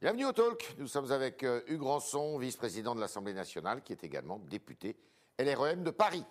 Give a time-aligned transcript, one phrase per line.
[0.00, 0.76] Bienvenue au Talk.
[0.78, 4.96] Nous sommes avec euh, Hugues Ranson, vice-président de l'Assemblée nationale, qui est également député
[5.38, 6.24] LREM de Paris.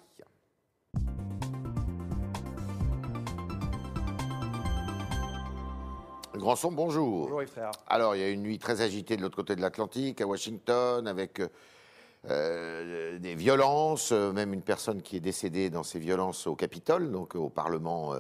[6.34, 7.26] Hugues Ranson, bonjour.
[7.26, 7.74] Bonjour Yves Tréhard.
[7.86, 11.08] Alors, il y a une nuit très agitée de l'autre côté de l'Atlantique, à Washington,
[11.08, 11.48] avec euh,
[12.32, 17.36] euh, des violences, même une personne qui est décédée dans ces violences au Capitole, donc
[17.36, 18.16] au Parlement,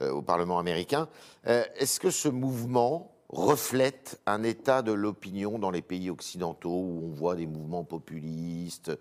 [0.00, 1.08] euh, au Parlement américain.
[1.48, 7.02] Euh, Est-ce que ce mouvement reflète un état de l'opinion dans les pays occidentaux où
[7.04, 8.92] on voit des mouvements populistes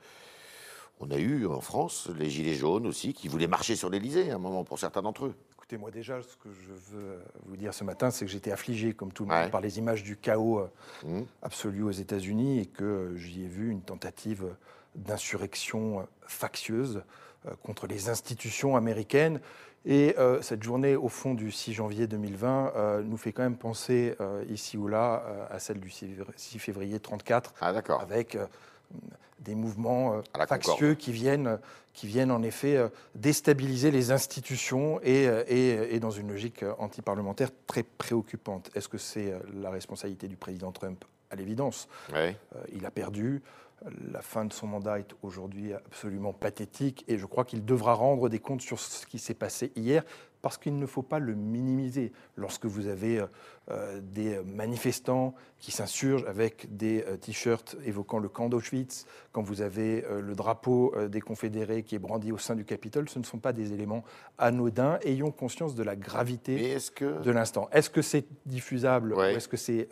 [1.00, 4.36] On a eu en France les Gilets jaunes aussi qui voulaient marcher sur l'Élysée à
[4.36, 5.36] un moment pour certains d'entre eux.
[5.54, 8.94] Écoutez, moi déjà, ce que je veux vous dire ce matin, c'est que j'étais affligé,
[8.94, 9.42] comme tout le Ouais.
[9.44, 10.68] monde, par les images du chaos euh,
[11.04, 11.26] Mhm.
[11.42, 14.56] absolu aux États-Unis et que j'y ai vu une tentative
[14.96, 17.04] d'insurrection euh, factieuse
[17.64, 19.40] contre les institutions américaines.
[19.88, 23.56] Et euh, cette journée, au fond, du 6 janvier 2020, euh, nous fait quand même
[23.58, 26.08] penser, euh, ici ou là, euh, à celle du 6
[26.60, 28.02] février 1934, Ah d'accord.
[28.02, 28.48] avec euh,
[29.40, 31.60] des mouvements euh, factieux qui viennent,
[31.94, 36.64] qui viennent en effet euh, déstabiliser les institutions et, euh, et- et dans une logique
[36.64, 38.72] euh, antiparlementaire très préoccupante.
[38.76, 41.06] Est-ce que c'est euh, la responsabilité du président Trump?
[41.30, 41.88] À l'évidence.
[42.56, 43.42] Euh, il a perdu.
[44.12, 48.30] La fin de son mandat est aujourd'hui absolument pathétique et je crois qu'il devra rendre
[48.30, 50.04] des comptes sur ce qui s'est passé hier
[50.42, 52.12] parce qu'il ne faut pas le minimiser.
[52.36, 53.26] Lorsque vous avez euh,
[53.72, 59.62] euh, des manifestants qui s'insurgent avec des euh, t-shirts évoquant le camp d'Auschwitz, quand vous
[59.62, 63.24] avez euh, le drapeau des confédérés qui est brandi au sein du Capitole, ce ne
[63.24, 64.04] sont pas des éléments
[64.38, 65.00] anodins.
[65.04, 67.68] Ayons conscience de la gravité que de l'instant.
[67.72, 69.34] Est-ce que c'est diffusable Ouais.
[69.34, 69.90] ou est-ce que c'est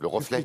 [0.00, 0.44] Le reflet.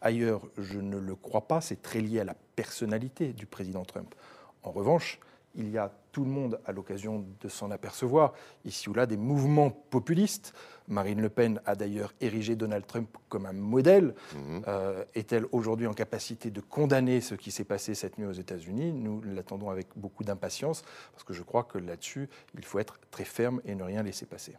[0.00, 1.60] Ailleurs Je ne le crois pas.
[1.60, 4.14] C'est très lié à la personnalité du président Trump.
[4.62, 5.18] En revanche,
[5.56, 8.32] il y a tout le monde à l'occasion de s'en apercevoir,
[8.64, 10.52] ici ou là, des mouvements populistes.
[10.88, 14.14] Marine Le Pen a d'ailleurs érigé Donald Trump comme un modèle.
[14.34, 14.62] Mhm.
[14.68, 18.92] Euh, Est-elle aujourd'hui en capacité de condamner ce qui s'est passé cette nuit aux États-Unis?
[18.92, 23.24] Nous l'attendons avec beaucoup d'impatience, parce que je crois que là-dessus, il faut être très
[23.24, 24.56] ferme et ne rien laisser passer.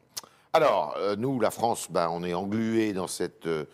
[0.54, 3.66] Alors, euh, nous, la France, ben, on est englué dans cette, euh,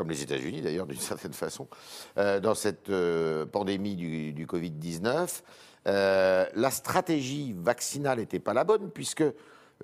[0.00, 1.68] comme les États-Unis d'ailleurs, d'une certaine façon,
[2.16, 5.42] euh, dans cette euh, pandémie du, du Covid-19.
[5.86, 9.24] Euh, la stratégie vaccinale n'était pas la bonne, puisque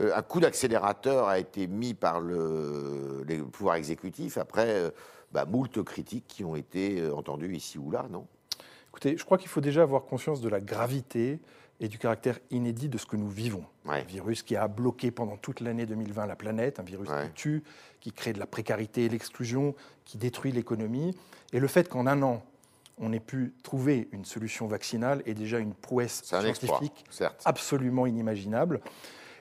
[0.00, 4.92] un coup d'accélérateur a été mis par le, les pouvoirs exécutifs après
[5.32, 8.26] bah, moult critiques qui ont été entendues ici ou là, non?
[8.96, 11.38] Écoutez, je crois qu'il faut déjà avoir conscience de la gravité
[11.80, 13.62] et du caractère inédit de ce que nous vivons.
[13.84, 14.00] Ouais.
[14.00, 17.26] Un virus qui a bloqué pendant toute l'année 2020 la planète, un virus Ouais.
[17.26, 17.62] qui tue,
[18.00, 19.74] qui crée de la précarité et l'exclusion,
[20.06, 21.14] qui détruit l'économie.
[21.52, 22.42] Et le fait qu'en un an,
[22.96, 27.04] on ait pu trouver une solution vaccinale est déjà une prouesse un scientifique
[27.44, 28.80] absolument inimaginable.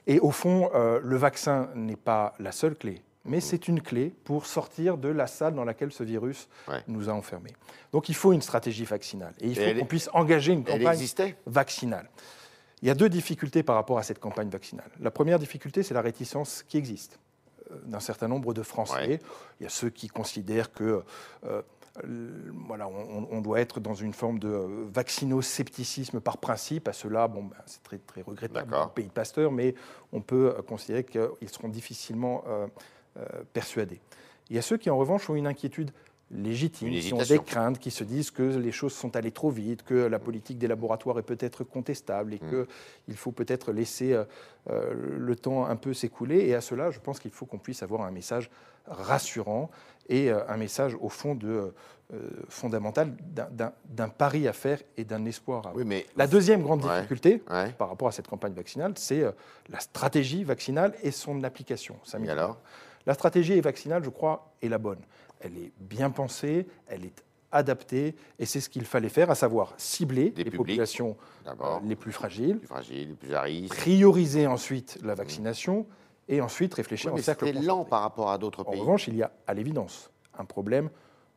[0.06, 4.12] Et au fond, euh, le vaccin n'est pas la seule clé, mais c'est une clé
[4.24, 6.82] pour sortir de la salle dans laquelle ce virus Ouais.
[6.88, 7.52] nous a enfermés.
[7.92, 11.06] Donc il faut une stratégie vaccinale et il Et faut qu'on puisse engager une campagne
[11.46, 12.08] vaccinale.
[12.82, 14.90] Il y a deux difficultés par rapport à cette campagne vaccinale.
[15.00, 17.18] La première difficulté, c'est la réticence qui existe
[17.70, 19.08] euh, d'un certain nombre de Français.
[19.08, 19.20] Ouais.
[19.60, 21.02] Il y a ceux qui considèrent que
[21.44, 21.62] euh,
[22.68, 26.88] voilà, on, on doit être dans une forme de euh, vaccino-scepticisme par principe.
[26.88, 28.86] À cela, bon, ben, c'est très, très regrettable D'accord.
[28.88, 29.74] au pays de Pasteur, mais
[30.12, 32.66] on peut considérer qu'ils seront difficilement euh,
[33.52, 34.00] persuadés.
[34.50, 35.90] Il y a ceux qui, en revanche, ont une inquiétude
[36.32, 39.50] légitime, Une qui ont des craintes, qui se disent que les choses sont allées trop
[39.50, 42.66] vite, que la politique des laboratoires est peut-être contestable et Mm.
[43.06, 44.24] qu'il faut peut-être laisser euh,
[44.70, 46.38] euh, le temps un peu s'écouler.
[46.48, 48.50] Et à cela, je pense qu'il faut qu'on puisse avoir un message
[48.88, 49.70] rassurant
[50.08, 51.72] et euh, un message, au fond, de,
[52.12, 55.76] euh, fondamental d'un- pari à faire et d'un espoir à avoir.
[55.76, 56.06] Oui, mais.
[56.16, 57.70] La deuxième grande difficulté Ouais.
[57.72, 59.30] par rapport à cette campagne vaccinale, c'est euh,
[59.68, 61.96] la stratégie vaccinale et son application.
[62.04, 62.60] Ça Et alors?
[63.06, 64.98] La stratégie vaccinale, je crois, est la bonne.
[65.40, 69.72] Elle est bien pensée, elle est adaptée, et c'est ce qu'il fallait faire, à savoir
[69.76, 71.16] cibler Des les publics, populations
[71.46, 73.74] euh, les plus fragiles, plus fragiles, plus à risque.
[73.76, 75.86] prioriser ensuite la vaccination,
[76.28, 78.80] et ensuite réfléchir Oui, en cercle c'était lent par rapport à d'autres En pays.
[78.80, 80.90] revanche, il y a à l'évidence un problème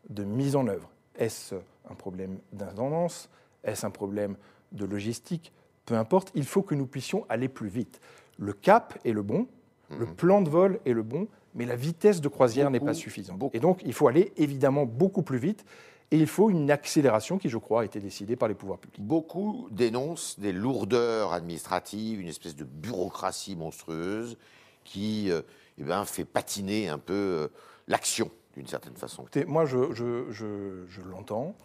[0.09, 0.89] de mise en œuvre.
[1.15, 1.55] Est-ce
[1.89, 3.29] un problème d'intendance?
[3.63, 4.35] Est-ce un problème
[4.71, 5.53] de logistique?
[5.85, 8.01] Peu importe, il faut que nous puissions aller plus vite.
[8.39, 9.47] Le cap est le bon,
[9.91, 10.15] le Mhm.
[10.15, 13.37] plan de vol est le bon, mais la vitesse de croisière n'est pas suffisante.
[13.37, 13.55] beaucoup.
[13.55, 15.65] Et donc, il faut aller évidemment beaucoup plus vite,
[16.11, 19.01] et il faut une accélération qui, je crois, a été décidée par les pouvoirs publics.
[19.01, 24.37] Beaucoup dénoncent des lourdeurs administratives, une espèce de bureaucratie monstrueuse
[24.83, 25.41] qui euh,
[25.77, 27.47] eh ben, fait patiner un peu euh,
[27.87, 29.21] l'action d'une certaine façon.
[29.23, 31.55] Écoutez, moi, je, je- je- je l'entends.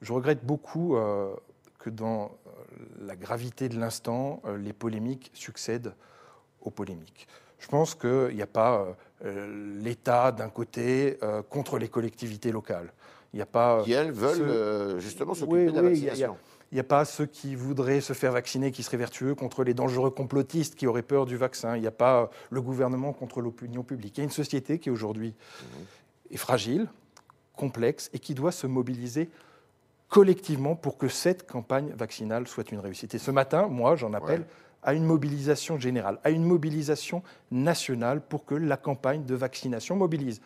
[0.00, 1.34] Je regrette beaucoup euh,
[1.78, 2.30] que dans
[3.00, 5.94] la gravité de l'instant, les polémiques succèdent
[6.62, 7.28] aux polémiques.
[7.64, 8.94] Je pense qu'il n'y a pas
[9.24, 11.18] euh, l'État d'un côté
[11.48, 12.92] contre les collectivités locales.
[13.32, 13.82] Il n'y a pas.
[13.82, 16.36] Qui, elles, veulent justement s'occuper de la vaccination.
[16.72, 19.72] Il n'y a pas ceux qui voudraient se faire vacciner qui seraient vertueux contre les
[19.72, 21.76] dangereux complotistes qui auraient peur du vaccin.
[21.76, 24.18] Il n'y a pas le gouvernement contre l'opinion publique.
[24.18, 26.34] Il y a une société qui aujourd'hui mmh.
[26.34, 26.88] est fragile,
[27.56, 29.30] complexe et qui doit se mobiliser
[30.08, 33.14] collectivement pour que cette campagne vaccinale soit une réussite.
[33.14, 34.44] Et ce matin, moi, j'en appelle
[34.84, 40.40] à une mobilisation générale, à une mobilisation nationale pour que la campagne de vaccination mobilise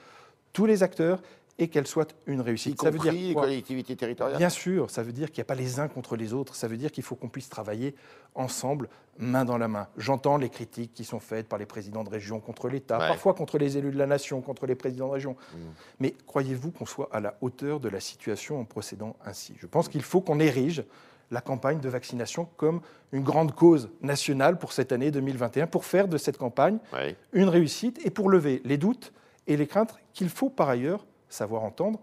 [0.53, 1.21] tous les acteurs
[1.59, 2.81] et qu'elle soit une réussite.
[2.81, 5.57] ça veut dire les collectivités territoriales Bien sûr, ça veut dire qu'il n'y a pas
[5.57, 7.97] les uns contre les autres, ça veut dire qu'il faut qu'on puisse travailler
[8.37, 8.89] ensemble,
[9.19, 9.89] main dans la main.
[9.97, 13.59] J'entends les critiques qui sont faites par les présidents de région contre l'État, parfois contre
[13.59, 15.33] les élus de la nation, contre les présidents de région.
[15.33, 15.59] Mmh.
[15.99, 19.55] Mais croyez-vous qu'on soit à la hauteur de la situation en procédant ainsi?
[19.59, 20.85] Je pense qu'il faut qu'on érige
[21.31, 22.81] la campagne de vaccination comme
[23.13, 26.79] une grande cause nationale pour cette année 2021, pour faire de cette campagne
[27.33, 29.13] une réussite et pour lever les doutes
[29.47, 32.01] et les craintes qu'il faut par ailleurs savoir entendre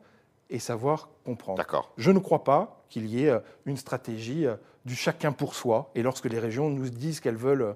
[0.50, 1.57] et savoir comprendre.
[1.98, 4.56] Je ne crois pas qu'il y ait euh, une stratégie euh,
[4.86, 5.92] du chacun pour soi.
[5.95, 7.75] Et lorsque les régions nous disent qu'elles veulent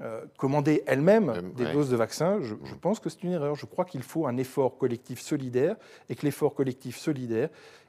[0.00, 3.54] euh, commander elles-mêmes des doses de vaccins, je, je pense que c'est une erreur.
[3.54, 5.76] Je crois qu'il faut un effort collectif solidaire
[6.08, 7.48] et que l'effort collectif solidaire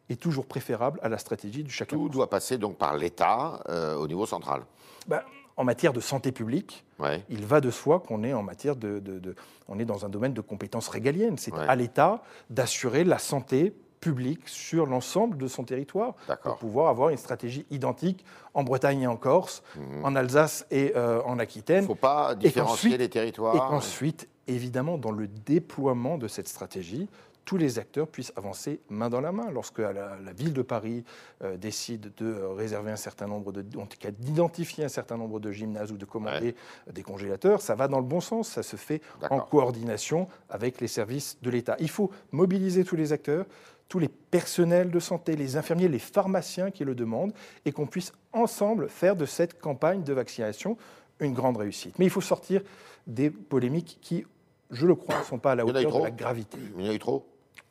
[0.10, 1.96] est toujours préférable à la stratégie du chacun.
[1.96, 3.64] Tout doit passer donc par l'État
[3.98, 4.64] au niveau central.
[5.08, 5.22] Ben,
[5.58, 6.84] en matière de santé publique,
[7.30, 9.36] il va de soi qu'on est en matière de,
[9.68, 11.38] on est dans un domaine de compétences régaliennes.
[11.38, 17.10] C'est à l'État d'assurer la santé publique sur l'ensemble de son territoire pour pouvoir avoir
[17.10, 20.04] une stratégie identique en Bretagne et en Corse, mhm.
[20.04, 21.80] en Alsace et euh, en Aquitaine.
[21.80, 23.56] Il ne faut pas différencier les territoires.
[23.56, 27.08] Et qu'ensuite, évidemment, dans le déploiement de cette stratégie,
[27.46, 29.50] tous les acteurs puissent avancer main dans la main.
[29.52, 31.04] Lorsque la, ville de Paris
[31.44, 35.18] euh, décide de euh, réserver un certain nombre de, en tout cas d'identifier un certain
[35.18, 36.56] nombre de gymnases ou de commander
[36.92, 38.50] des congélateurs, ça va dans le bon sens.
[38.50, 41.76] Ça se fait en coordination avec les services de l'État.
[41.80, 43.46] Il faut mobiliser tous les acteurs,
[43.90, 47.34] tous les personnels de santé, les infirmiers, les pharmaciens qui le demandent,
[47.66, 50.78] et qu'on puisse ensemble faire de cette campagne de vaccination
[51.20, 52.00] une grande réussite.
[52.00, 52.62] Mais il faut sortir
[53.08, 54.26] des polémiques qui,
[54.72, 56.58] je le crois, ne sont pas à la hauteur de la gravité.
[56.78, 57.26] Il y en a eu trop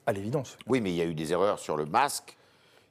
[0.07, 0.57] à l'évidence.
[0.67, 2.37] Oui, mais il y a eu des erreurs sur le masque,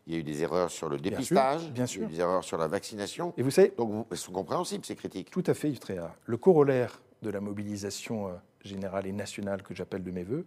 [0.08, 2.14] il y a eu des erreurs sur le dépistage, bien sûr, il y a eu
[2.14, 3.34] des erreurs sur la vaccination.
[3.38, 5.30] Et vous savez, donc elles sont compréhensibles ces critiques.
[5.30, 5.80] Tout à fait, Yves
[6.26, 8.32] Le corollaire de la mobilisation euh,
[8.64, 10.46] générale et nationale que j'appelle de mes voeux,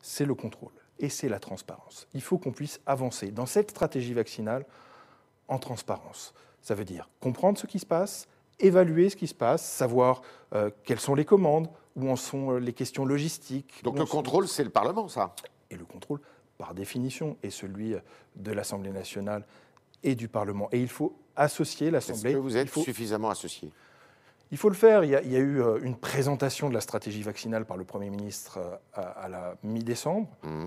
[0.00, 2.06] c'est le contrôle et c'est la transparence.
[2.14, 4.64] Il faut qu'on puisse avancer dans cette stratégie vaccinale
[5.48, 6.34] en transparence.
[6.62, 8.26] Ça veut dire comprendre ce qui se passe,
[8.58, 10.22] évaluer ce qui se passe, savoir
[10.54, 13.82] euh, quelles sont les commandes, où en sont euh, les questions logistiques.
[13.82, 15.34] Donc le contrôle, c'est le Parlement, ça?
[15.70, 16.20] Et le contrôle,
[16.58, 17.94] par définition, est celui
[18.36, 19.44] de l'Assemblée nationale
[20.02, 20.68] et du Parlement.
[20.72, 22.30] Et il faut associer l'Assemblée.
[22.30, 23.70] Est-ce que vous êtes suffisamment associé?
[24.50, 25.02] Il faut le faire.
[25.04, 28.58] Il y, a, eu euh, une présentation de la stratégie vaccinale par le Premier ministre
[28.58, 30.28] euh, à, la mi-décembre.
[30.42, 30.66] Mmh.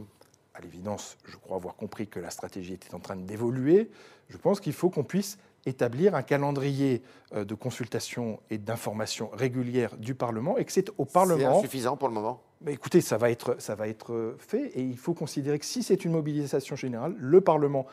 [0.55, 3.89] À l'évidence, je crois avoir compris que la stratégie était en train d'évoluer.
[4.29, 7.01] Je pense qu'il faut qu'on puisse établir un calendrier
[7.33, 11.53] euh, de consultation et d'information régulière du Parlement et que c'est au Parlement.
[11.53, 14.81] C'est insuffisant pour le moment mais écoutez, ça va, être, ça va être fait et
[14.81, 17.85] il faut considérer que si c'est une mobilisation générale, le Parlement,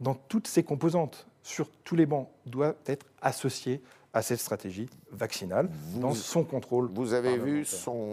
[0.00, 3.80] dans toutes ses composantes, sur tous les bancs, doit être associé
[4.12, 6.90] à cette stratégie vaccinale dans son contrôle.
[6.92, 7.64] Vous avez vu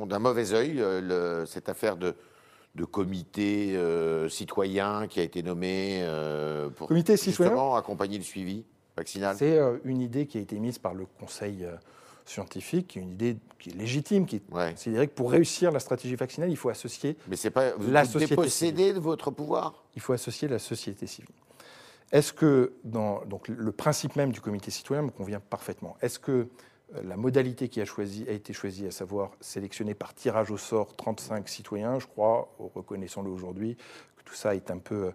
[0.07, 2.15] d'un mauvais œil euh, cette affaire de,
[2.75, 8.63] de comité euh, citoyen qui a été nommé euh, pour comité justement accompagner le suivi?
[9.05, 11.65] C'est une idée qui a été mise par le Conseil
[12.25, 16.49] scientifique, une idée qui est légitime, qui est considérée que pour réussir la stratégie vaccinale,
[16.49, 19.83] il faut associer Mais c'est pas vous la société de votre pouvoir?
[19.95, 21.33] Il faut associer la société civile.
[22.11, 26.47] Est-ce que dans donc le principe même du comité citoyen me convient parfaitement Est-ce que
[26.95, 30.57] euh, la modalité qui a, choisi, a été choisie, à savoir sélectionner par tirage au
[30.57, 33.75] sort 35 citoyens, je crois, reconnaissons-le aujourd'hui,
[34.17, 35.11] que tout ça est un peu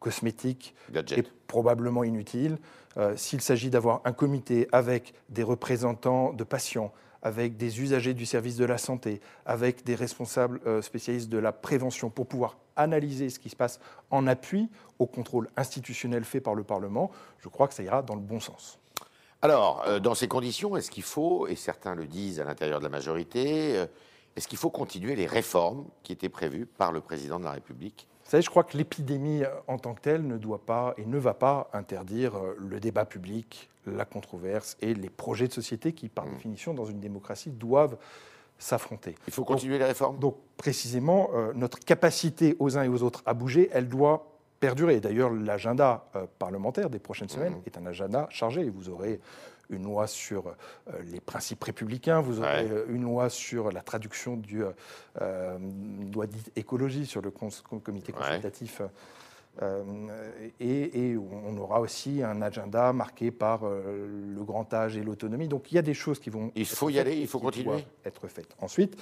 [0.00, 0.74] cosmétique
[1.16, 2.58] et probablement inutile.
[2.96, 6.92] Euh, s'il s'agit d'avoir un comité avec des représentants de patients,
[7.22, 11.52] avec des usagers du service de la santé, avec des responsables euh, spécialistes de la
[11.52, 13.78] prévention pour pouvoir analyser ce qui se passe
[14.10, 18.14] en appui au contrôle institutionnel fait par le Parlement, je crois que ça ira dans
[18.14, 18.78] le bon sens.
[19.42, 22.84] Alors, euh, dans ces conditions, est-ce qu'il faut, et certains le disent à l'intérieur de
[22.84, 23.84] la majorité,
[24.34, 28.08] est-ce qu'il faut continuer les réformes qui étaient prévues par le président de la République
[28.30, 31.18] vous savez, je crois que l'épidémie en tant que telle ne doit pas et ne
[31.18, 36.08] va pas interdire euh, le débat public, la controverse et les projets de société qui,
[36.08, 36.34] par mmh.
[36.34, 37.96] définition, dans une démocratie, doivent
[38.56, 39.16] s'affronter.
[39.26, 43.24] Il faut continuer les réformes Donc, précisément, euh, notre capacité aux uns et aux autres
[43.26, 45.00] à bouger, elle doit perdurer.
[45.00, 47.62] D'ailleurs, l'agenda euh, parlementaire des prochaines semaines mmh.
[47.66, 48.70] est un agenda chargé.
[48.70, 49.18] Vous aurez
[49.70, 50.52] une loi sur euh,
[51.12, 52.70] les principes républicains, vous aurez Ouais.
[52.70, 54.70] euh, une loi sur la traduction du euh,
[55.20, 57.48] euh, une loi dite écologie sur le cons-
[57.82, 58.18] comité Ouais.
[58.18, 58.82] consultatif.
[59.62, 59.82] euh,
[60.60, 65.48] et, et on aura aussi un agenda marqué par euh, le grand âge et l'autonomie.
[65.48, 66.52] Donc il y a des choses qui vont.
[66.54, 67.84] Il faut y aller, il faut continuer.
[68.04, 68.54] Être faites.
[68.60, 68.96] Ensuite,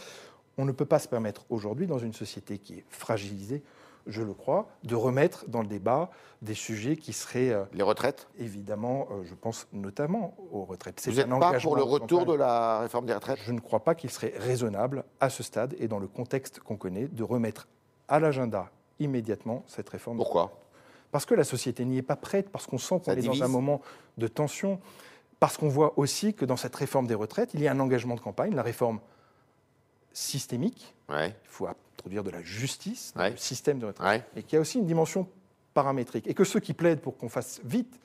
[0.56, 3.62] on ne peut pas se permettre aujourd'hui, dans une société qui est fragilisée,
[4.08, 6.10] je le crois, de remettre dans le débat
[6.42, 8.28] des sujets qui seraient euh, Les retraites?
[8.38, 11.00] évidemment, euh, je pense notamment aux retraites.
[11.06, 13.38] Vous n'êtes pas pour le retour de la réforme des retraites?
[13.44, 16.76] Je ne crois pas qu'il serait raisonnable à ce stade et dans le contexte qu'on
[16.76, 17.68] connaît de remettre
[18.08, 20.16] à l'agenda immédiatement cette réforme.
[20.16, 20.52] Pourquoi?
[21.10, 23.48] Parce que la société n'y est pas prête, parce qu'on sent qu'on est dans un
[23.48, 23.80] moment
[24.18, 24.80] de tension,
[25.40, 28.14] parce qu'on voit aussi que dans cette réforme des retraites, il y a un engagement
[28.14, 29.00] de campagne, la réforme
[30.12, 31.66] systémique, Ouais, il faut
[32.08, 33.30] introduire de la justice dans Ouais.
[33.30, 34.24] le système de retraite, ouais.
[34.40, 35.28] et qu'il y a aussi une dimension
[35.74, 36.26] paramétrique.
[36.26, 37.98] Et que ceux qui plaident pour qu'on fasse vite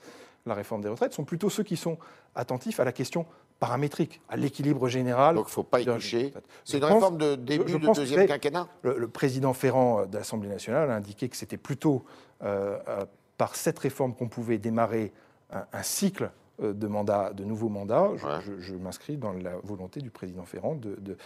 [0.45, 1.97] la réforme des retraites sont plutôt ceux qui sont
[2.35, 3.25] attentifs à la question
[3.59, 5.35] paramétrique, à l'équilibre général.
[5.35, 6.33] Donc il ne faut pas y toucher.
[6.65, 10.05] C'est une pense- réforme de début je de deuxième quinquennat Le, le président Ferrand euh,
[10.05, 12.03] de l'Assemblée nationale a indiqué que c'était plutôt
[12.43, 13.05] euh, euh,
[13.37, 15.13] par cette réforme qu'on pouvait démarrer
[15.49, 16.29] un, un cycle
[16.61, 18.09] de mandats, de nouveaux mandats.
[18.17, 18.41] Je, Ouais.
[18.45, 21.17] je- je m'inscris dans la volonté du président Ferrand de, de-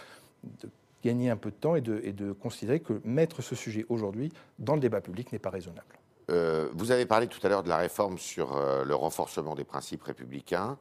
[0.62, 0.68] de
[1.04, 4.32] gagner un peu de temps et de, et de considérer que mettre ce sujet aujourd'hui
[4.58, 5.86] dans le débat public n'est pas raisonnable.
[6.30, 9.64] Euh, vous avez parlé tout à l'heure de la réforme sur euh, le renforcement des
[9.64, 10.76] principes républicains.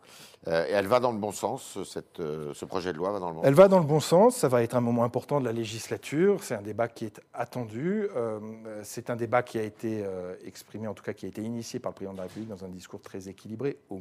[0.47, 3.29] Euh, et elle va dans le bon sens, cette, ce projet de loi va dans
[3.29, 5.45] le bon Elle va dans le bon sens, ça va être un moment important de
[5.45, 8.09] la législature, c'est un débat qui est attendu,
[8.83, 10.03] c'est un débat qui a été
[10.43, 12.65] exprimé, en tout cas qui a été initié par le président de la République dans
[12.65, 13.99] un discours très équilibré au.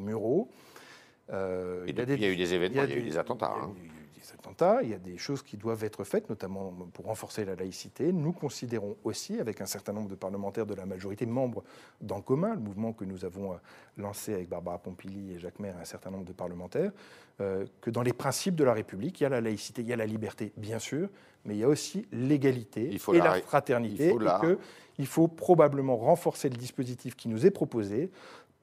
[1.33, 2.97] Euh, Et il y a depuis, il y a eu des événements, il y a
[2.97, 3.75] eu des- attentats, Il y a hein.
[3.85, 3.96] eu
[4.35, 8.13] attentats, il y a des choses qui doivent être faites, notamment pour renforcer la laïcité.
[8.13, 11.63] Nous considérons aussi, avec un certain nombre de parlementaires de la majorité, membres
[12.01, 13.57] d'En commun, le mouvement que nous avons euh,
[13.97, 16.93] lancé avec Barbara Pompili et Jacques Maire et un certain nombre de parlementaires,
[17.41, 19.93] euh, que dans les principes de la République, il y a la laïcité, il y
[19.93, 21.09] a la liberté, bien sûr,
[21.45, 24.59] mais il y a aussi l'égalité et la fraternité, il faut la- et que
[24.99, 28.11] il faut probablement renforcer le dispositif qui nous est proposé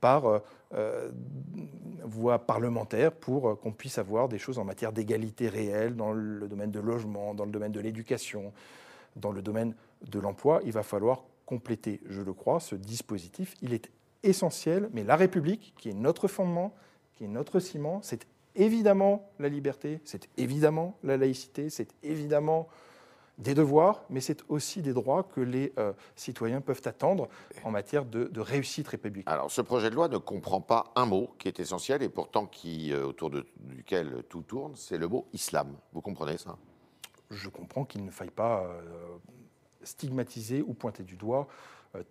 [0.03, 0.39] par euh,
[0.73, 1.09] euh,
[2.03, 6.45] voie parlementaire pour euh, qu'on puisse avoir des choses en matière d'égalité réelle dans le
[6.49, 8.51] domaine de logement, dans le domaine de l'éducation,
[9.15, 9.73] dans le domaine
[10.11, 10.59] de l'emploi.
[10.65, 13.55] Il va falloir compléter, je le crois, ce dispositif.
[13.61, 13.89] Il est
[14.23, 16.73] essentiel, mais la République, qui est notre fondement,
[17.13, 22.67] qui est notre ciment, c'est évidemment la liberté, c'est évidemment la laïcité, c'est évidemment
[23.37, 27.27] des devoirs, mais c'est aussi des droits que les euh, citoyens peuvent attendre
[27.63, 29.33] en matière de, de réussite républicaine.
[29.33, 32.45] Alors, ce projet de loi ne comprend pas un mot qui est essentiel et pourtant
[32.45, 35.75] qui, euh, autour de- duquel tout tourne, c'est le mot islam.
[35.93, 36.57] Vous comprenez ça?
[37.31, 38.81] Je comprends qu'il ne faille pas euh,
[39.83, 41.47] stigmatiser ou pointer du doigt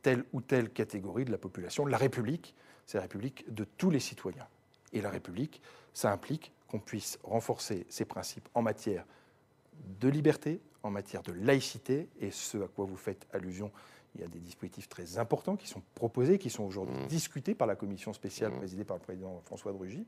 [0.02, 1.86] telle ou telle catégorie de la population.
[1.86, 2.54] La République,
[2.86, 4.46] c'est la République de tous les citoyens.
[4.92, 5.60] Et la République,
[5.92, 9.04] ça implique qu'on puisse renforcer ses principes en matière
[10.00, 13.70] de liberté, en matière de laïcité, et ce à quoi vous faites allusion,
[14.14, 17.06] il y a des dispositifs très importants qui sont proposés, qui sont aujourd'hui Mmh.
[17.06, 18.56] discutés par la commission spéciale Mmh.
[18.58, 20.06] présidée par le président François de Rugy.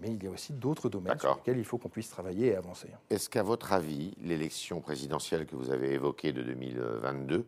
[0.00, 2.56] Mais il y a aussi d'autres domaines sur lesquels il faut qu'on puisse travailler et
[2.56, 2.88] avancer.
[3.10, 7.44] Est-ce qu'à votre avis, l'élection présidentielle que vous avez évoquée de 2022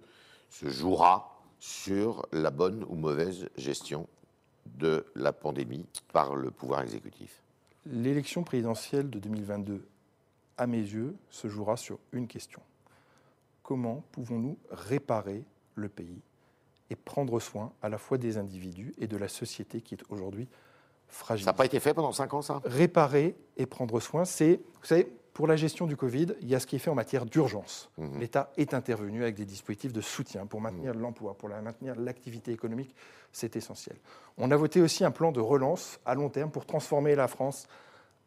[0.50, 4.08] se jouera sur la bonne ou mauvaise gestion
[4.66, 7.40] de la pandémie par le pouvoir exécutif?
[7.86, 9.86] L'élection présidentielle de 2022,
[10.58, 12.60] à mes yeux, se jouera sur une question.
[13.62, 15.44] Comment pouvons-nous réparer
[15.74, 16.20] le pays
[16.90, 20.48] et prendre soin à la fois des individus et de la société qui est aujourd'hui
[21.08, 21.44] fragile?
[21.44, 22.60] Ça n'a pas été fait pendant cinq ans, ça?
[22.64, 26.60] Réparer et prendre soin, c'est, vous savez, pour la gestion du Covid, il y a
[26.60, 27.90] ce qui est fait en matière d'urgence.
[27.96, 28.20] Mhm.
[28.20, 32.94] L'État est intervenu avec des dispositifs de soutien pour maintenir l'emploi, pour maintenir l'activité économique.
[33.32, 33.96] C'est essentiel.
[34.36, 37.66] On a voté aussi un plan de relance à long terme pour transformer la France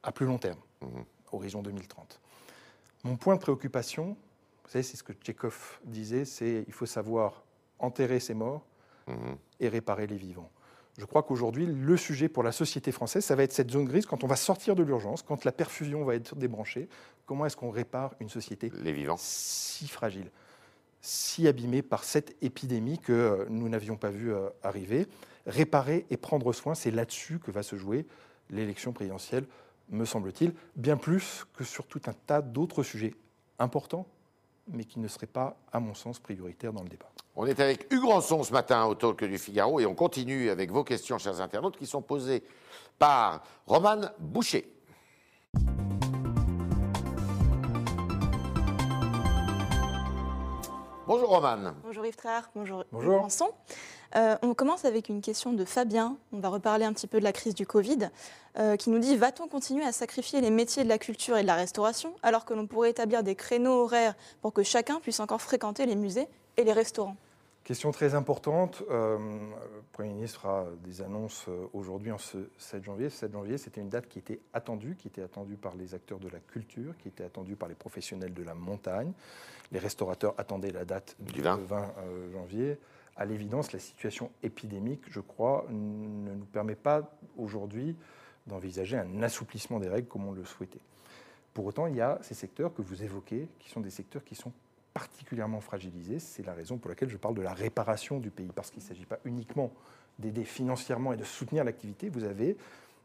[0.02, 1.06] à plus long terme, Mhm.
[1.36, 2.20] Horizon 2030.
[3.04, 4.18] Mon point de préoccupation,
[4.64, 7.44] vous savez, c'est ce que Tchekhov disait, c'est il faut savoir
[7.80, 8.64] enterrer ses morts
[9.08, 9.38] Mhm.
[9.60, 10.50] et réparer les vivants.
[10.98, 14.06] Je crois qu'aujourd'hui, le sujet pour la société française, ça va être cette zone grise
[14.08, 16.90] quand on va sortir de l'urgence, quand la perfusion va être débranchée.
[17.28, 20.32] Comment est-ce qu'on répare une société Les vivants si fragile,
[21.02, 25.06] si abîmée par cette épidémie que euh, nous n'avions pas vu euh, arriver?
[25.46, 28.08] Réparer et prendre soin, c'est là-dessus que va se jouer
[28.50, 29.46] l'élection présidentielle,
[29.90, 33.14] me semble-t-il, bien plus que sur tout un tas d'autres sujets
[33.60, 34.06] importants,
[34.68, 37.10] mais qui ne seraient pas, à mon sens, prioritaires dans le débat.
[37.36, 40.72] On est avec Hugues Rançon ce matin au Talk du Figaro et on continue avec
[40.72, 42.44] vos questions, chers internautes, qui sont posées
[42.98, 44.75] par Roman Boucher.
[51.08, 51.74] Bonjour Roman.
[51.84, 53.22] Bonjour Yves Tréhard, bonjour, Bonjour.
[53.22, 53.50] Vincent.
[54.16, 56.18] Euh, on commence avec une question de Fabien.
[56.34, 58.10] On va reparler un petit peu de la crise du Covid,
[58.58, 61.48] euh, qui nous dit va-t-on continuer à sacrifier les métiers de la culture et de
[61.48, 65.44] la restauration alors que l'on pourrait établir des créneaux horaires pour que chacun puisse encore
[65.44, 67.18] fréquenter les musées et les restaurants?
[67.64, 68.82] Question très importante.
[68.90, 73.10] Euh, le Premier ministre fera des annonces aujourd'hui en ce 7 janvier.
[73.10, 76.20] Ce 7 janvier, c'était une date qui était attendue, qui était attendue par les acteurs
[76.20, 79.14] de la culture, qui était attendue par les professionnels de la montagne.
[79.72, 81.58] Les restaurateurs attendaient la date Du du 20.
[81.58, 82.78] 20 euh, janvier.
[83.18, 87.96] À l'évidence, la situation épidémique, je crois, ne nous permet pas aujourd'hui
[88.46, 90.82] d'envisager un assouplissement des règles comme on le souhaitait.
[91.54, 94.36] Pour autant, il y a ces secteurs que vous évoquez, qui sont des secteurs qui
[94.36, 94.52] sont
[94.94, 96.20] particulièrement fragilisés.
[96.20, 98.88] C'est la raison pour laquelle je parle de la réparation du pays, parce qu'il ne
[98.88, 99.72] s'agit pas uniquement
[100.20, 102.10] d'aider financièrement et de soutenir l'activité.
[102.10, 102.58] Vous avez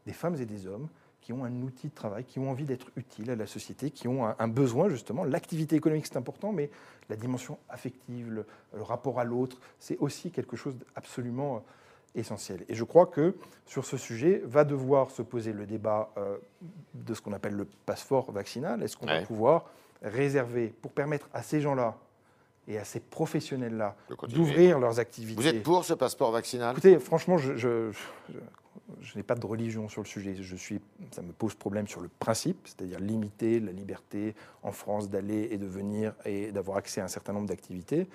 [0.05, 0.89] des femmes et des hommes
[1.21, 4.07] qui ont un outil de travail, qui ont envie d'être utiles à la société, qui
[4.07, 5.23] ont un, un besoin justement.
[5.23, 6.69] L'activité économique, c'est important, mais
[7.09, 12.65] la dimension affective, le, le rapport à l'autre, c'est aussi quelque chose d'absolument euh, essentiel.
[12.67, 13.35] Et je crois que
[13.65, 16.37] sur ce sujet va devoir se poser le débat euh,
[16.93, 18.81] de ce qu'on appelle le passeport vaccinal.
[18.83, 19.21] Est-ce qu'on Ouais.
[19.21, 19.65] va pouvoir
[20.01, 21.95] réserver pour permettre à ces gens-là
[22.67, 23.95] et à ces professionnels-là
[24.29, 26.71] d'ouvrir leurs activités Vous êtes pour ce passeport vaccinal?
[26.73, 28.33] Écoutez, franchement, je, je- je-
[29.01, 30.35] je n'ai pas de religion sur le sujet.
[30.39, 30.79] Je suis,
[31.11, 35.57] ça me pose problème sur le principe, c'est-à-dire limiter la liberté en France d'aller et
[35.57, 38.07] de venir et d'avoir accès à un certain nombre d'activités.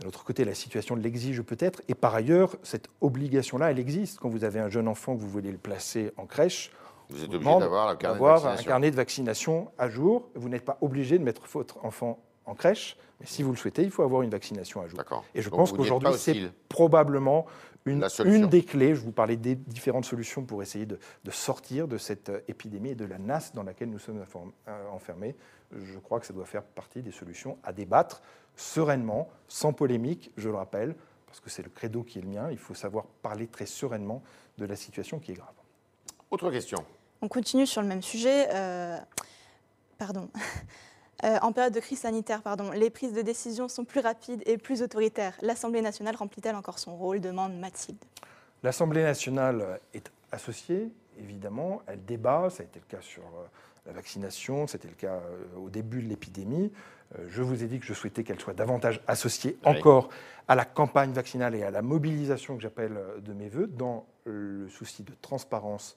[0.00, 1.82] D'un autre côté, la situation l'exige peut-être.
[1.88, 4.18] Et par ailleurs, cette obligation-là, elle existe.
[4.20, 6.70] Quand vous avez un jeune enfant que vous voulez le placer en crèche,
[7.10, 8.68] Vous êtes obligé d'avoir un vaccination.
[8.68, 10.28] carnet de vaccination à jour.
[10.34, 13.82] Vous n'êtes pas obligé de mettre votre enfant en crèche, mais si vous le souhaitez,
[13.82, 15.00] il faut avoir une vaccination à jour.
[15.34, 17.46] Et je Donc pense qu'aujourd'hui, c'est probablement
[17.84, 18.06] une,
[18.48, 18.94] des clés.
[18.94, 22.90] Je vous parlais des différentes solutions pour essayer de, de sortir de cette euh, épidémie
[22.90, 24.22] et de la nasse dans laquelle nous sommes
[24.68, 25.34] euh, enfermés.
[25.72, 28.22] Je crois que ça doit faire partie des solutions à débattre
[28.56, 30.94] sereinement, sans polémique, je le rappelle,
[31.26, 32.48] parce que c'est le credo qui est le mien.
[32.50, 34.22] Il faut savoir parler très sereinement
[34.58, 35.54] de la situation qui est grave.
[36.30, 36.84] Autre question.
[37.22, 38.48] On continue sur le même sujet.
[38.52, 38.98] euh,
[39.98, 40.28] pardon.
[41.24, 44.56] Euh, en période de crise sanitaire, pardon, les prises de décision sont plus rapides et
[44.56, 45.34] plus autoritaires.
[45.42, 47.98] L'Assemblée nationale remplit-elle encore son rôle demande Mathilde.
[48.62, 53.46] L'Assemblée nationale est associée, évidemment, elle débat, ça a été le cas sur euh,
[53.86, 56.72] la vaccination, c'était le cas euh, au début de l'épidémie.
[57.26, 59.76] Je vous ai dit que je souhaitais qu'elle soit davantage associée Oui.
[59.76, 60.10] encore
[60.46, 64.68] à la campagne vaccinale et à la mobilisation que j'appelle de mes voeux dans le
[64.68, 65.96] souci de transparence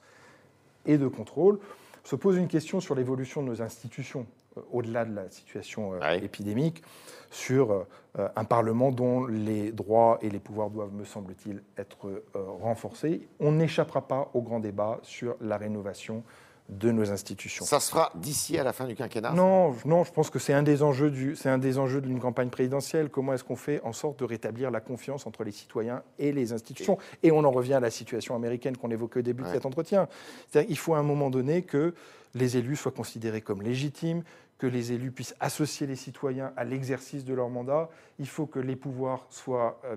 [0.86, 1.60] et de contrôle.
[2.04, 4.26] Se pose une question sur l'évolution de nos institutions
[4.58, 6.22] euh, au-delà de la situation euh, Ouais.
[6.22, 6.82] épidémique,
[7.30, 13.26] sur euh, un Parlement dont les droits et les pouvoirs doivent, me semble-t-il, être renforcés.
[13.40, 16.22] On n'échappera pas au grand débat sur la rénovation
[16.70, 17.64] de nos institutions.
[17.66, 19.32] Ça se fera d'ici à la fin du quinquennat?
[19.32, 22.00] Non, je- non, je pense que c'est un des enjeux du, c'est un des enjeux
[22.00, 23.10] d'une campagne présidentielle.
[23.10, 26.52] Comment est-ce qu'on fait en sorte de rétablir la confiance entre les citoyens et les
[26.54, 26.96] institutions?
[27.22, 29.50] Et on en revient à la situation américaine qu'on évoquait au début Ouais.
[29.50, 30.08] de cet entretien.
[30.50, 31.94] C'est-à-dire qu'il faut à un moment donné que
[32.34, 34.22] les élus soient considérés comme légitimes,
[34.56, 37.90] que les élus puissent associer les citoyens à l'exercice de leur mandat.
[38.18, 39.96] Il faut que les pouvoirs soient euh,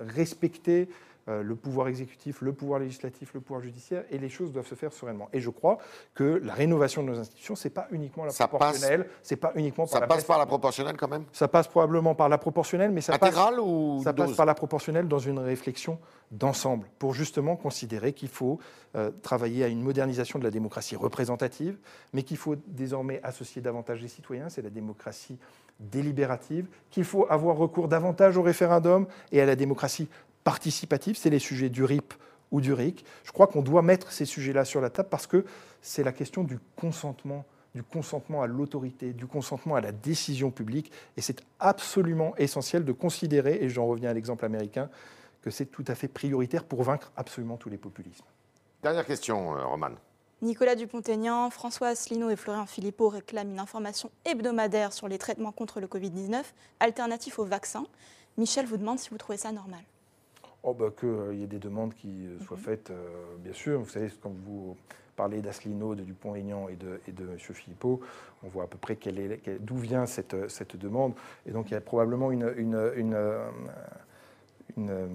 [0.00, 0.92] respecter euh,
[1.28, 4.92] le pouvoir exécutif, le pouvoir législatif, le pouvoir judiciaire, et les choses doivent se faire
[4.92, 5.28] sereinement.
[5.32, 5.78] Et je crois
[6.14, 9.84] que la rénovation de nos institutions, c'est pas uniquement la Ça proportionnelle, c'est pas uniquement
[9.84, 11.24] par Ça la passe par la proportionnelle quand même?
[11.32, 14.46] Ça passe probablement par la proportionnelle, mais ça passe Intégrale ou ça passe dose par
[14.46, 15.98] la proportionnelle dans une réflexion
[16.30, 18.58] d'ensemble, pour justement considérer qu'il faut
[18.96, 21.78] euh, travailler à une modernisation de la démocratie représentative,
[22.12, 25.38] mais qu'il faut désormais associer davantage les citoyens, c'est la démocratie
[25.80, 30.08] délibérative, qu'il faut avoir recours davantage au référendum et à la démocratie
[30.44, 32.14] participative, c'est les sujets du RIP
[32.50, 33.04] ou du RIC.
[33.24, 35.44] Je crois qu'on doit mettre ces sujets-là sur la table parce que
[35.82, 40.90] c'est la question du consentement du consentement à l'autorité, du consentement à la décision publique.
[41.16, 44.88] Et c'est absolument essentiel de considérer, et j'en reviens à l'exemple américain,
[45.42, 48.24] que c'est tout à fait prioritaire pour vaincre absolument tous les populismes.
[48.82, 49.90] Dernière question, euh, Roman.
[50.40, 55.80] Nicolas Dupont-Aignan, François Asselineau et Florian Philippot réclament une information hebdomadaire sur les traitements contre
[55.80, 56.42] le Covid-19,
[56.78, 57.86] alternatifs au vaccin.
[58.36, 59.80] Michel vous demande si vous trouvez ça normal.
[60.70, 63.80] Oh, bah, Qu'il y ait des demandes qui euh, soient faites, euh, bien sûr.
[63.80, 64.76] Vous savez, quand vous
[65.16, 67.38] parlez d'Asselineau, de Dupont-Aignan et de, et de M.
[67.38, 68.00] Philippot,
[68.42, 68.98] on voit à peu près
[69.60, 71.14] d'où vient cette, euh, cette demande.
[71.46, 73.48] Et donc, il y a probablement une, une, une, euh,
[74.76, 75.06] une, euh,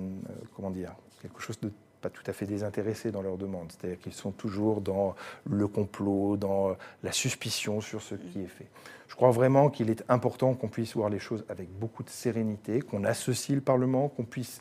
[0.56, 1.70] comment dire, quelque chose de
[2.04, 3.72] pas tout à fait désintéressé dans leur demande.
[3.72, 5.16] C'est-à-dire qu'ils sont toujours dans
[5.50, 8.68] le complot, dans euh, la suspicion sur ce qui est fait.
[9.08, 12.82] Je crois vraiment qu'il est important qu'on puisse voir les choses avec beaucoup de sérénité,
[12.82, 14.60] qu'on associe le Parlement, qu'on puisse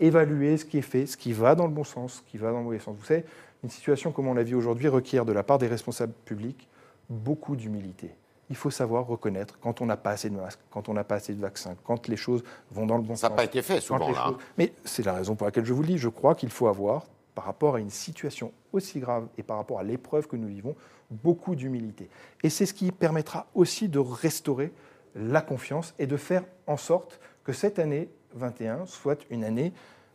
[0.00, 2.50] évaluer ce qui est fait, ce qui va dans le bon sens, ce qui va
[2.52, 2.96] dans le mauvais sens.
[2.98, 3.24] Vous savez,
[3.64, 6.68] une situation comme on l'a vu aujourd'hui requiert de la part des responsables publics
[7.08, 8.14] beaucoup d'humilité
[8.50, 11.16] il faut savoir reconnaître quand on n'a pas assez de masques, quand on n'a pas
[11.16, 13.20] assez de vaccins, quand les choses vont dans le bon sens.
[13.20, 14.32] Ça n'a pas été fait souvent là.
[14.56, 15.98] Mais c'est la raison pour laquelle je vous le dis.
[15.98, 19.78] Je crois qu'il faut avoir, par rapport à une situation aussi grave et par rapport
[19.78, 20.74] à l'épreuve que nous vivons,
[21.10, 22.08] beaucoup d'humilité.
[22.42, 24.72] Et c'est ce qui permettra aussi de restaurer
[25.14, 29.72] la confiance et de faire en sorte que cette année 21 soit une année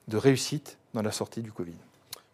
[0.08, 1.76] de réussite dans la sortie du Covid.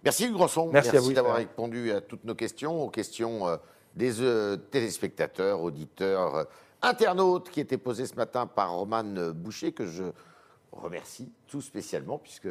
[0.04, 0.70] Merci Hugues Grosson.
[0.72, 3.58] Merci, Merci d'avoir répondu à toutes nos questions, aux questions euh,
[3.96, 6.44] des euh, téléspectateurs, auditeurs, euh,
[6.82, 10.06] internautes qui étaient posées ce matin par Roman Boucher, que je
[10.72, 12.48] remercie tout spécialement, puisque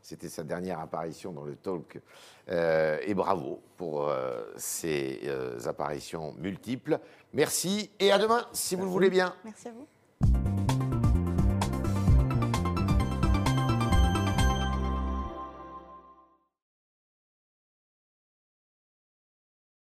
[0.00, 2.00] c'était sa dernière apparition dans le talk.
[2.48, 4.08] et bravo pour
[4.56, 5.20] ces
[5.66, 7.00] apparitions multiples.
[7.32, 9.34] Merci et à demain, si vous le voulez bien.
[9.44, 10.61] Merci à vous.